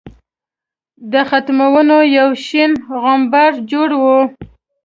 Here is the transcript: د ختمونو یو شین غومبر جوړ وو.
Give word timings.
د 1.11 1.13
ختمونو 1.29 1.97
یو 2.17 2.29
شین 2.45 2.71
غومبر 3.01 3.51
جوړ 3.71 3.89
وو. 4.01 4.19